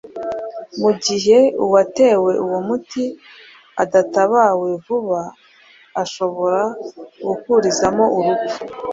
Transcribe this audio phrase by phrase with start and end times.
[0.81, 3.03] mu gihe uwatewe uwo muti
[3.83, 5.19] adatabawe vuba
[6.03, 6.63] ashobora
[7.27, 8.61] gukurizamo urupfu.